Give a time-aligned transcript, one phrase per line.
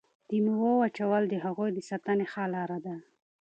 [0.29, 2.95] د میوو وچول د هغوی د ساتنې ښه لاره ده.